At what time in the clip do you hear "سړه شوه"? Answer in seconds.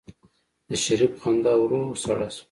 2.03-2.39